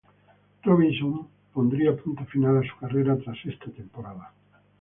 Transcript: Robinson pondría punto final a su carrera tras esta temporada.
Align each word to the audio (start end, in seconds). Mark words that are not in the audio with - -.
Robinson 0.63 1.13
pondría 1.53 1.95
punto 2.01 2.25
final 2.25 2.57
a 2.57 2.67
su 2.67 2.75
carrera 2.79 3.17
tras 3.19 3.37
esta 3.45 3.69
temporada. 3.69 4.33